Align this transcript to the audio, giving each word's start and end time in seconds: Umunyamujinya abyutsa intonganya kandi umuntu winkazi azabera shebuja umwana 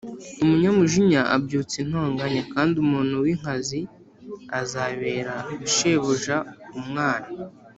Umunyamujinya 0.43 1.21
abyutsa 1.35 1.75
intonganya 1.83 2.41
kandi 2.53 2.73
umuntu 2.83 3.15
winkazi 3.23 3.79
azabera 4.59 5.35
shebuja 5.73 6.37
umwana 6.79 7.27